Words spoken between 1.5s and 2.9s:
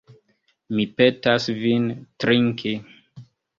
vin trinki.